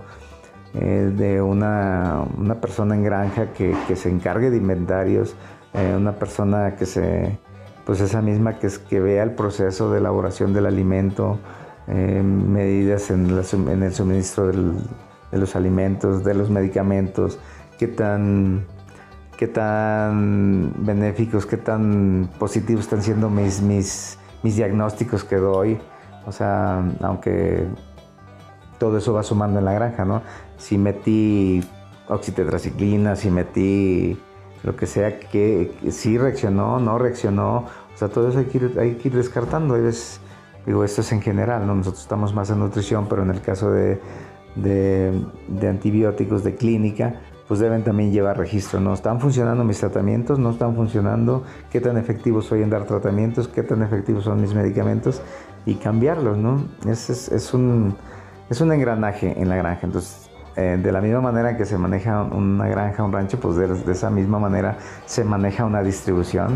Eh, 0.73 1.11
de 1.15 1.41
una, 1.41 2.23
una, 2.37 2.61
persona 2.61 2.95
en 2.95 3.03
granja 3.03 3.51
que, 3.51 3.75
que 3.89 3.97
se 3.97 4.09
encargue 4.09 4.49
de 4.49 4.55
inventarios, 4.55 5.35
eh, 5.73 5.93
una 5.97 6.13
persona 6.13 6.77
que 6.77 6.85
se, 6.85 7.37
pues 7.85 7.99
esa 7.99 8.21
misma 8.21 8.57
que, 8.57 8.69
que 8.89 9.01
vea 9.01 9.23
el 9.23 9.31
proceso 9.31 9.91
de 9.91 9.99
elaboración 9.99 10.53
del 10.53 10.67
alimento, 10.67 11.39
eh, 11.93 12.23
medidas 12.23 13.11
en, 13.11 13.29
el 13.29 13.93
suministro 13.93 14.47
de 14.47 15.37
los 15.37 15.57
alimentos, 15.57 16.23
de 16.23 16.33
los 16.33 16.49
medicamentos, 16.49 17.37
qué 17.77 17.89
tan, 17.89 18.65
qué 19.35 19.47
tan 19.49 20.71
benéficos, 20.85 21.45
qué 21.45 21.57
tan 21.57 22.29
positivos 22.39 22.85
están 22.85 23.01
siendo 23.01 23.29
mis, 23.29 23.61
mis, 23.61 24.17
mis 24.41 24.55
diagnósticos 24.55 25.25
que 25.25 25.35
doy. 25.35 25.79
O 26.25 26.31
sea, 26.31 26.81
aunque 27.01 27.67
todo 28.79 28.97
eso 28.97 29.11
va 29.11 29.23
sumando 29.23 29.59
en 29.59 29.65
la 29.65 29.73
granja, 29.73 30.05
¿no? 30.05 30.21
Si 30.57 30.77
metí 30.77 31.61
oxitetraciclina, 32.07 33.17
si 33.17 33.29
metí 33.29 34.17
lo 34.63 34.77
que 34.77 34.87
sea, 34.87 35.19
que, 35.19 35.73
si 35.89 36.17
reaccionó, 36.17 36.79
no 36.79 36.97
reaccionó, 36.97 37.65
o 37.93 37.97
sea, 37.97 38.07
todo 38.07 38.29
eso 38.29 38.39
hay 38.39 38.45
que 38.45 38.57
ir, 38.59 38.77
hay 38.79 38.95
que 38.95 39.09
ir 39.09 39.15
descartando. 39.15 39.75
Es, 39.75 40.21
Digo, 40.65 40.83
esto 40.83 41.01
es 41.01 41.11
en 41.11 41.21
general, 41.21 41.65
¿no? 41.65 41.75
nosotros 41.75 42.03
estamos 42.03 42.33
más 42.33 42.49
en 42.51 42.59
nutrición, 42.59 43.07
pero 43.09 43.23
en 43.23 43.31
el 43.31 43.41
caso 43.41 43.71
de, 43.71 43.99
de, 44.55 45.67
antibióticos 45.67 46.43
de 46.43 46.55
clínica, 46.55 47.15
pues 47.47 47.59
deben 47.59 47.83
también 47.83 48.11
llevar 48.11 48.37
registro, 48.37 48.79
¿no? 48.79 48.93
¿Están 48.93 49.19
funcionando 49.19 49.63
mis 49.63 49.79
tratamientos? 49.79 50.39
¿No 50.39 50.51
están 50.51 50.75
funcionando? 50.75 51.43
¿Qué 51.69 51.81
tan 51.81 51.97
efectivos 51.97 52.45
soy 52.45 52.61
en 52.61 52.69
dar 52.69 52.85
tratamientos? 52.85 53.47
¿Qué 53.47 53.63
tan 53.63 53.83
efectivos 53.83 54.23
son 54.23 54.39
mis 54.39 54.53
medicamentos? 54.53 55.21
Y 55.65 55.75
cambiarlos, 55.75 56.37
¿no? 56.37 56.63
Es, 56.87 57.09
es, 57.09 57.53
un, 57.53 57.95
es 58.49 58.61
un 58.61 58.71
engranaje 58.71 59.37
en 59.37 59.49
la 59.49 59.57
granja. 59.57 59.81
Entonces, 59.85 60.29
eh, 60.55 60.79
de 60.81 60.91
la 60.93 61.01
misma 61.01 61.19
manera 61.19 61.57
que 61.57 61.65
se 61.65 61.77
maneja 61.77 62.23
una 62.23 62.67
granja, 62.69 63.03
un 63.03 63.11
rancho, 63.11 63.37
pues 63.37 63.57
de, 63.57 63.67
de, 63.67 63.91
esa 63.91 64.09
misma 64.09 64.39
manera 64.39 64.77
se 65.05 65.25
maneja 65.25 65.65
una 65.65 65.83
distribución. 65.83 66.55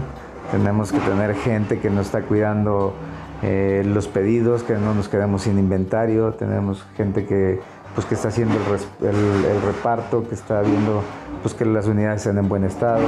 Tenemos 0.51 0.93
que 0.93 0.99
tener 0.99 1.35
gente 1.35 1.79
que 1.79 1.89
nos 1.89 2.05
está 2.05 2.21
cuidando 2.21 2.93
eh, 3.41 3.83
los 3.85 4.07
pedidos, 4.07 4.63
que 4.63 4.75
no 4.75 4.93
nos 4.93 5.09
quedamos 5.09 5.43
sin 5.43 5.59
inventario, 5.59 6.33
tenemos 6.33 6.85
gente 6.95 7.25
que, 7.25 7.59
pues, 7.93 8.07
que 8.07 8.15
está 8.15 8.29
haciendo 8.29 8.55
el, 9.01 9.61
reparto, 9.61 10.27
que 10.27 10.35
está 10.35 10.61
viendo 10.61 11.01
pues, 11.41 11.53
que 11.53 11.65
las 11.65 11.87
unidades 11.87 12.21
estén 12.21 12.37
en 12.37 12.47
buen 12.47 12.63
estado, 12.63 13.03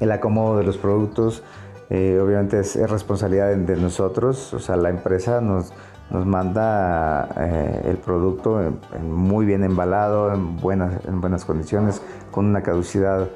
el 0.00 0.12
acomodo 0.12 0.58
de 0.58 0.64
los 0.64 0.78
productos, 0.78 1.42
eh, 1.90 2.20
obviamente 2.22 2.60
es, 2.60 2.76
responsabilidad 2.88 3.54
de, 3.56 3.76
nosotros, 3.76 4.54
o 4.54 4.60
sea, 4.60 4.76
la 4.76 4.90
empresa 4.90 5.40
nos, 5.40 5.72
nos 6.10 6.24
manda 6.24 7.28
eh, 7.38 7.82
el 7.86 7.96
producto 7.96 8.60
muy 9.02 9.46
bien 9.46 9.64
embalado, 9.64 10.32
en 10.32 10.58
buenas, 10.58 11.04
en 11.06 11.20
buenas 11.20 11.44
condiciones, 11.44 12.02
con 12.30 12.46
una 12.46 12.62
caducidad 12.62 13.28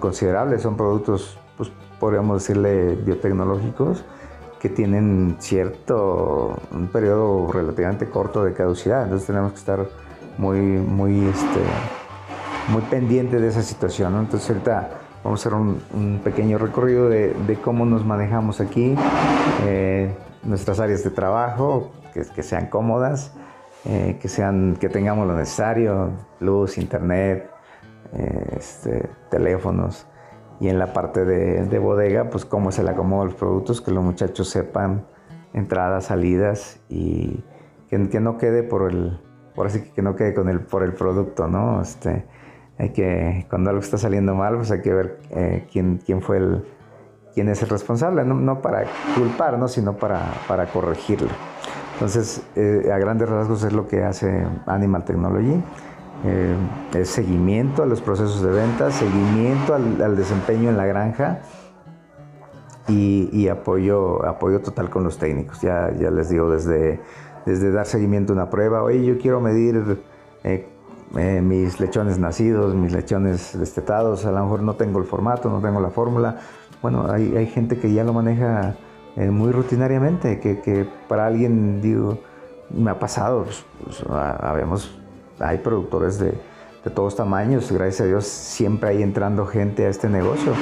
considerable, 0.00 0.58
son 0.58 0.76
productos, 0.76 1.38
pues 1.56 1.70
podríamos 2.00 2.42
decirle, 2.42 2.96
biotecnológicos, 2.96 4.04
que 4.60 4.68
tienen 4.68 5.36
cierto, 5.38 6.54
un 6.70 6.88
periodo 6.88 7.50
relativamente 7.50 8.06
corto 8.10 8.44
de 8.44 8.52
caducidad, 8.52 9.04
entonces 9.04 9.26
tenemos 9.26 9.52
que 9.52 9.58
estar 9.58 9.86
muy, 10.36 10.58
muy, 10.60 11.26
este, 11.26 11.60
muy 12.68 12.82
pendiente 12.82 13.40
de 13.40 13.48
esa 13.48 13.62
situación, 13.62 14.16
entonces 14.18 14.50
ahorita 14.50 14.90
vamos 15.24 15.40
a 15.40 15.48
hacer 15.48 15.58
un, 15.58 16.20
pequeño 16.22 16.58
recorrido 16.58 17.08
de, 17.08 17.58
cómo 17.64 17.86
nos 17.86 18.04
manejamos 18.04 18.60
aquí, 18.60 18.94
eh, 19.66 20.14
nuestras 20.42 20.78
áreas 20.78 21.02
de 21.04 21.10
trabajo, 21.10 21.92
que, 22.12 22.42
sean 22.42 22.66
cómodas, 22.66 23.32
eh, 23.86 24.18
que, 24.20 24.28
sean, 24.28 24.76
que 24.78 24.88
tengamos 24.88 25.26
lo 25.26 25.36
necesario, 25.36 26.10
luz, 26.40 26.76
internet, 26.76 27.50
eh, 28.12 28.56
este, 28.58 29.08
teléfonos. 29.30 30.06
Y 30.60 30.68
en 30.68 30.78
la 30.78 30.92
parte 30.92 31.24
de, 31.24 31.78
bodega, 31.78 32.28
pues 32.30 32.44
cómo 32.44 32.70
se 32.70 32.82
le 32.82 32.90
acomodan 32.90 33.28
los 33.28 33.36
productos, 33.36 33.80
que 33.80 33.90
los 33.90 34.04
muchachos 34.04 34.50
sepan 34.50 35.06
entradas, 35.54 36.04
salidas 36.06 36.80
y 36.88 37.42
que, 37.88 38.08
que 38.08 38.20
no 38.20 38.36
quede 38.36 38.62
por 38.62 38.90
el, 38.90 39.18
por 39.54 39.66
así 39.66 39.80
que 39.80 40.02
no 40.02 40.16
quede 40.16 40.34
con 40.34 40.48
el, 40.48 40.60
por 40.60 40.82
el 40.82 40.92
producto, 40.92 41.48
¿no? 41.48 41.80
Este, 41.80 42.26
hay 42.78 42.90
que, 42.90 43.46
cuando 43.48 43.70
algo 43.70 43.80
está 43.80 43.98
saliendo 43.98 44.34
mal, 44.34 44.56
pues 44.56 44.70
hay 44.70 44.80
que 44.80 44.92
ver 44.92 45.18
eh, 45.30 45.66
quién, 45.72 45.98
quién 46.04 46.22
fue 46.22 46.36
el, 46.36 46.64
quién 47.34 47.48
es 47.48 47.62
el 47.62 47.68
responsable, 47.68 48.24
no, 48.24 48.34
no 48.34 48.60
para 48.62 48.84
culpar, 49.16 49.58
¿no? 49.58 49.68
sino 49.68 49.96
para, 49.96 50.20
para 50.48 50.66
corregirlo. 50.66 51.28
Entonces, 51.94 52.42
eh, 52.56 52.90
a 52.92 52.98
grandes 52.98 53.28
rasgos 53.28 53.62
es 53.64 53.72
lo 53.72 53.86
que 53.86 54.02
hace 54.02 54.46
Animal 54.66 55.04
Technology. 55.04 55.62
Eh, 56.22 57.04
seguimiento 57.04 57.82
a 57.82 57.86
los 57.86 58.02
procesos 58.02 58.42
de 58.42 58.50
venta, 58.50 58.90
seguimiento 58.90 59.74
al, 59.74 60.16
desempeño 60.16 60.68
en 60.68 60.76
la 60.76 60.84
granja 60.84 61.40
y, 62.88 63.48
apoyo, 63.48 64.26
apoyo 64.26 64.60
total 64.60 64.90
con 64.90 65.04
los 65.04 65.16
técnicos. 65.16 65.60
Ya, 65.62 65.90
ya 65.98 66.10
les 66.10 66.28
digo, 66.28 66.50
desde, 66.50 67.00
desde 67.46 67.70
dar 67.70 67.86
seguimiento 67.86 68.32
a 68.32 68.36
una 68.36 68.50
prueba, 68.50 68.82
oye, 68.82 69.04
yo 69.04 69.18
quiero 69.18 69.40
medir 69.40 70.02
eh, 70.44 70.68
eh, 71.16 71.40
mis 71.40 71.80
lechones 71.80 72.18
nacidos, 72.18 72.74
mis 72.74 72.92
lechones 72.92 73.58
destetados, 73.58 74.26
a 74.26 74.32
lo 74.32 74.42
mejor 74.42 74.62
no 74.62 74.74
tengo 74.74 74.98
el 74.98 75.06
formato, 75.06 75.48
no 75.48 75.60
tengo 75.60 75.80
la 75.80 75.90
fórmula. 75.90 76.40
Bueno, 76.82 77.06
hay, 77.10 77.34
hay 77.36 77.46
gente 77.46 77.78
que 77.78 77.92
ya 77.92 78.04
lo 78.04 78.12
maneja 78.12 78.76
muy 79.16 79.52
rutinariamente, 79.52 80.38
que, 80.38 80.60
que, 80.60 80.86
para 81.08 81.26
alguien, 81.26 81.80
digo, 81.80 82.18
me 82.70 82.90
ha 82.90 82.98
pasado, 82.98 83.44
pues, 83.44 83.64
pues 83.84 84.04
habemos 84.08 84.99
hay 85.40 85.58
productores 85.58 86.18
de, 86.18 86.34
todos 86.94 87.14
tamaños, 87.14 87.70
gracias 87.70 88.00
a 88.00 88.04
Dios 88.06 88.24
siempre 88.24 88.90
hay 88.90 89.02
entrando 89.02 89.44
gente 89.46 89.84
a 89.84 89.90
este 89.90 90.08
negocio. 90.08 90.52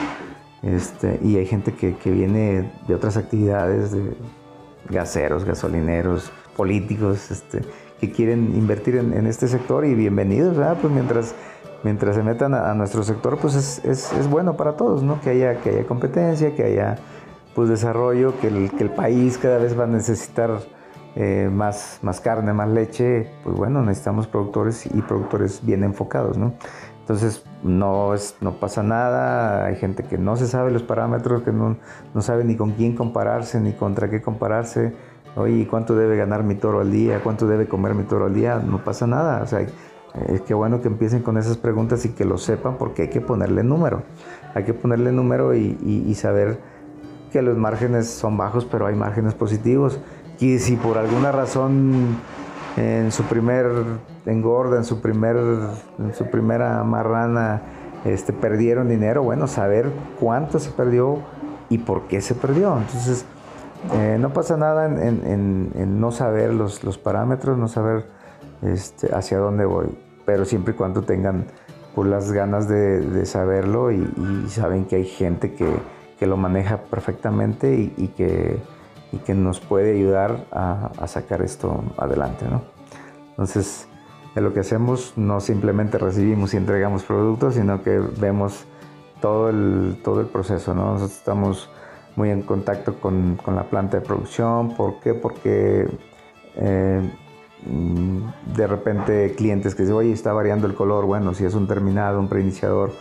Este, 0.62 1.20
y 1.23 1.37
hay 1.37 1.47
gente 1.47 1.75
que, 1.75 2.11
viene 2.11 2.73
de 2.88 2.94
otras 2.94 3.16
actividades, 3.16 3.92
de 3.92 4.16
gaseros, 4.88 5.44
gasolineros, 5.44 6.32
políticos, 6.56 7.30
este, 7.30 7.61
que 8.00 8.11
quieren 8.11 8.56
invertir 8.56 8.97
en, 8.97 9.26
este 9.28 9.47
sector 9.47 9.85
y 9.85 9.94
bienvenidos, 9.94 10.56
Pues 10.80 10.92
mientras, 10.92 11.35
mientras 11.85 12.16
se 12.16 12.25
metan 12.25 12.52
a, 12.54 12.75
nuestro 12.75 13.04
sector, 13.04 13.38
pues 13.38 13.80
es, 13.85 14.28
bueno 14.28 14.56
para 14.56 14.73
todos, 14.73 15.04
¿no? 15.04 15.20
Que 15.20 15.30
haya, 15.30 15.61
que 15.61 15.70
haya 15.70 15.87
competencia, 15.87 16.56
que 16.56 16.64
haya 16.64 16.97
pues 17.54 17.68
desarrollo, 17.68 18.38
que 18.40 18.49
el, 18.49 18.70
que 18.73 18.82
el 18.82 18.90
país 18.90 19.38
cada 19.38 19.58
vez 19.58 19.78
va 19.78 19.85
a 19.85 19.88
necesitar 19.88 20.58
eh, 21.20 21.50
más, 21.52 21.98
más 22.02 22.20
carne, 22.20 22.52
más 22.52 22.68
leche, 22.68 23.28
pues 23.42 23.56
bueno, 23.56 23.82
necesitamos 23.82 24.28
productores 24.28 24.87
y 24.87 25.02
productores 25.02 25.66
bien 25.66 25.82
enfocados, 25.82 26.38
¿no? 26.38 26.52
Entonces 27.00 27.44
no, 27.64 28.14
es, 28.14 28.37
no 28.40 28.60
pasa 28.60 28.84
nada, 28.84 29.64
hay 29.64 29.75
gente 29.75 30.04
que 30.04 30.16
no 30.16 30.37
se 30.37 30.46
sabe 30.46 30.70
los 30.70 30.84
parámetros, 30.84 31.42
que 31.42 31.50
no, 31.50 31.76
no 32.14 32.22
sabe 32.22 32.44
ni 32.44 32.54
con 32.54 32.70
quién 32.70 32.94
compararse, 32.94 33.58
ni 33.58 33.72
contra 33.72 34.08
qué 34.08 34.22
compararse. 34.22 34.94
Oye, 35.34 35.66
¿cuánto 35.66 35.96
debe 35.96 36.16
ganar 36.16 36.44
mi 36.44 36.54
toro 36.54 36.82
al 36.82 36.92
día? 36.92 37.20
¿Cuánto 37.25 37.48
debe 37.48 37.66
comer 37.66 37.96
mi 37.96 38.04
toro 38.04 38.26
al 38.26 38.34
día? 38.34 38.62
No 38.64 38.84
pasa 38.84 39.08
nada. 39.08 39.42
O 39.42 39.46
sea, 39.48 39.66
es 40.28 40.40
que 40.42 40.54
bueno 40.54 40.80
que 40.80 40.87
empiecen 40.87 41.22
con 41.22 41.37
esas 41.37 41.56
preguntas 41.56 42.04
y 42.04 42.10
que 42.10 42.25
lo 42.25 42.38
sepan 42.38 42.76
porque 42.78 43.02
hay 43.02 43.08
que 43.08 43.20
ponerle 43.20 43.64
número. 43.64 44.04
Hay 44.54 44.62
que 44.62 44.72
ponerle 44.72 45.10
número 45.10 45.52
y, 45.52 45.76
y 45.82 46.14
saber 46.14 46.60
que 47.32 47.42
los 47.42 47.56
márgenes 47.56 48.08
son 48.08 48.37
bajos, 48.37 48.64
pero 48.64 48.87
hay 48.87 48.94
márgenes 48.94 49.34
positivos 49.34 50.00
y 50.40 50.59
si 50.59 50.76
por 50.76 50.99
alguna 50.99 51.33
razón 51.33 52.16
en 52.76 53.11
su 53.11 53.25
primer 53.25 53.66
engorda, 54.25 54.76
en 54.76 54.85
su, 54.85 55.00
primer, 55.00 55.37
su 56.16 56.25
primera 56.30 56.85
marrana, 56.85 57.62
este, 58.04 58.33
perdieron 58.33 58.88
dinero, 58.88 59.22
bueno, 59.22 59.48
saber 59.48 59.90
cuánto 60.20 60.61
se 60.61 60.70
perdió 60.70 61.18
y 61.68 61.79
por 61.79 62.03
qué 62.03 62.20
se 62.20 62.35
perdió. 62.35 62.79
Entonces, 62.79 63.24
eh, 63.94 64.16
no 64.20 64.33
pasa 64.33 64.57
nada 64.57 64.87
en, 64.87 66.01
no 66.01 66.12
saber 66.12 66.53
los, 66.53 66.85
los, 66.85 66.98
parámetros, 66.98 67.59
no 67.59 67.66
saber 67.66 68.07
este, 68.62 69.12
hacia 69.14 69.38
dónde 69.38 69.64
voy, 69.64 69.98
pero 70.24 70.44
siempre 70.44 70.74
y 70.74 70.77
cuando 70.77 71.03
tengan 71.03 71.46
pues, 71.96 72.09
las 72.09 72.31
ganas 72.31 72.68
de, 72.68 73.27
saberlo 73.27 73.90
y, 73.90 74.07
saben 74.48 74.85
que 74.85 74.96
hay 74.96 75.05
gente 75.05 75.55
que, 75.55 75.68
lo 76.27 76.37
maneja 76.37 76.79
perfectamente 76.79 77.92
y 77.96 78.09
que 78.09 78.59
y 79.12 79.18
que 79.18 79.35
nos 79.35 79.61
puede 79.61 79.97
ayudar 79.97 80.47
a, 80.53 81.07
sacar 81.07 81.42
esto 81.42 81.83
adelante. 81.97 82.47
¿no? 82.51 82.62
Entonces, 83.31 83.88
de 84.35 84.40
lo 84.40 84.53
que 84.53 84.61
hacemos 84.61 85.14
no 85.16 85.40
simplemente 85.40 85.99
recibimos 85.99 86.55
y 86.55 86.57
entregamos 86.57 87.03
productos, 87.05 87.55
sino 87.55 87.83
que 87.83 87.99
vemos 87.99 88.66
todo 89.21 89.49
el, 89.49 90.01
todo 90.05 90.21
el 90.21 90.27
proceso. 90.27 90.75
¿no? 90.75 90.92
Nosotros 90.92 91.16
estamos 91.16 91.71
muy 92.16 92.31
en 92.31 92.42
contacto 92.42 93.01
con, 93.01 93.37
con 93.37 93.57
la 93.57 93.64
planta 93.64 93.99
de 93.99 94.05
producción. 94.05 94.75
¿Por 94.77 95.01
qué? 95.01 95.14
Porque 95.14 95.88
eh, 96.57 97.11
de 98.57 98.66
repente 98.66 99.35
clientes 99.37 99.75
que 99.75 99.83
dicen, 99.83 99.97
oye, 99.97 100.12
está 100.12 100.33
variando 100.33 100.66
el 100.66 100.75
color. 100.75 101.07
Bueno, 101.07 101.35
si 101.35 101.44
es 101.44 101.55
un 101.55 101.66
terminado, 101.66 102.21
un 102.21 102.29
preiniciador, 102.29 102.92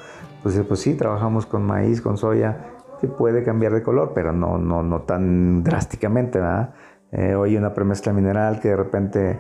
pues, 0.44 0.60
pues 0.68 0.80
sí, 0.80 0.94
trabajamos 0.96 1.46
con 1.46 1.66
maíz, 1.66 2.02
con 2.02 2.18
soya 2.18 2.74
que 3.00 3.08
puede 3.08 3.44
cambiar 3.44 3.74
de 3.74 3.84
color, 3.84 4.12
pero 4.14 4.34
no, 4.34 4.58
no, 4.58 4.84
no 4.84 5.02
tan 5.02 5.64
drásticamente, 5.64 6.40
¿verdad? 6.40 6.74
Eh, 7.12 7.36
oye, 7.36 7.58
una 7.58 7.74
premezcla 7.74 8.12
mineral 8.12 8.60
que 8.60 8.70
de 8.70 8.76
repente, 8.76 9.40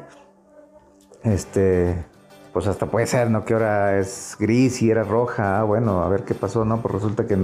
este, 1.23 2.05
pues 2.53 2.67
hasta 2.67 2.85
puede 2.85 3.07
ser, 3.07 3.29
¿no? 3.29 3.43
Que 3.43 3.53
ahora 3.53 3.97
es 3.97 4.35
gris 4.39 4.81
y 4.81 4.89
era 4.89 5.03
roja, 5.03 5.59
ah, 5.59 5.63
bueno, 5.63 6.01
a 6.01 6.09
ver 6.09 6.23
qué 6.23 6.33
pasó, 6.33 6.65
¿no? 6.65 6.81
Pues 6.81 6.93
resulta 6.95 7.27
que, 7.27 7.37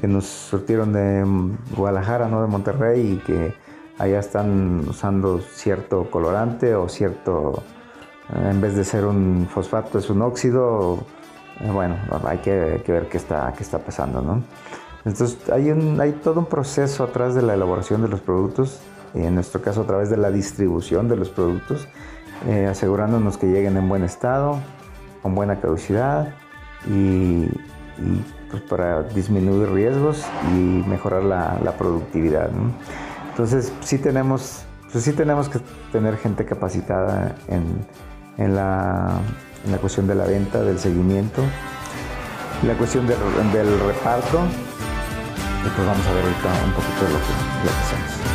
que 0.00 0.08
nos 0.08 0.24
surtieron 0.26 0.92
de 0.92 1.24
Guadalajara, 1.76 2.28
¿no? 2.28 2.42
De 2.42 2.48
Monterrey 2.48 3.12
y 3.12 3.16
que 3.18 3.54
allá 3.98 4.18
están 4.18 4.88
usando 4.88 5.40
cierto 5.40 6.10
colorante 6.10 6.74
o 6.74 6.88
cierto, 6.88 7.62
eh, 8.34 8.50
en 8.50 8.60
vez 8.60 8.76
de 8.76 8.84
ser 8.84 9.04
un 9.04 9.46
fosfato 9.48 9.98
es 9.98 10.10
un 10.10 10.22
óxido, 10.22 11.04
eh, 11.60 11.70
bueno, 11.70 11.96
hay 12.24 12.38
que, 12.38 12.82
que 12.84 12.92
ver 12.92 13.08
qué 13.08 13.18
está, 13.18 13.52
qué 13.56 13.62
está 13.62 13.78
pasando, 13.78 14.22
¿no? 14.22 14.42
Entonces 15.06 15.38
hay, 15.52 15.70
hay 15.70 16.12
todo 16.12 16.40
un 16.40 16.46
proceso 16.46 17.04
atrás 17.04 17.36
de 17.36 17.40
la 17.40 17.54
elaboración 17.54 18.02
de 18.02 18.08
los 18.08 18.20
productos, 18.20 18.80
en 19.14 19.36
nuestro 19.36 19.62
caso 19.62 19.82
a 19.82 19.86
través 19.86 20.10
de 20.10 20.16
la 20.16 20.32
distribución 20.32 21.08
de 21.08 21.16
los 21.16 21.30
productos, 21.30 21.86
eh, 22.48 22.66
asegurándonos 22.66 23.38
que 23.38 23.46
lleguen 23.46 23.76
en 23.76 23.88
buen 23.88 24.02
estado, 24.02 24.58
con 25.22 25.36
buena 25.36 25.60
caducidad 25.60 26.34
y, 26.88 27.46
pues 28.50 28.62
para 28.64 29.04
disminuir 29.04 29.70
riesgos 29.70 30.24
y 30.52 30.82
mejorar 30.88 31.22
la, 31.22 31.72
productividad. 31.78 32.50
Entonces 33.30 33.72
sí 33.80 33.98
tenemos, 33.98 34.64
pues 34.90 35.04
sí 35.04 35.12
tenemos 35.12 35.48
que 35.48 35.60
tener 35.92 36.16
gente 36.16 36.44
capacitada 36.44 37.36
en, 37.46 38.54
la, 38.56 39.20
cuestión 39.80 40.08
de 40.08 40.16
la 40.16 40.24
venta, 40.24 40.62
del 40.62 40.80
seguimiento, 40.80 41.42
la 42.66 42.74
cuestión 42.74 43.06
del 43.06 43.80
reparto 43.86 44.40
pues 45.74 45.86
vamos 45.86 46.06
a 46.06 46.12
ver 46.12 46.24
ahorita 46.24 46.64
un 46.64 46.72
poquito 46.72 47.04
de 47.06 47.12
lo 47.12 47.18
que, 47.18 47.32
lo 47.64 47.70
que. 48.20 48.25